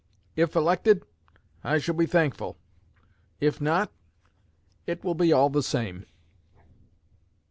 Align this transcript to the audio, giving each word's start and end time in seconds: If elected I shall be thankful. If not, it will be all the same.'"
If 0.35 0.55
elected 0.55 1.03
I 1.63 1.77
shall 1.77 1.93
be 1.93 2.07
thankful. 2.07 2.57
If 3.39 3.61
not, 3.61 3.91
it 4.87 5.03
will 5.03 5.13
be 5.13 5.31
all 5.31 5.51
the 5.51 5.61
same.'" 5.61 6.07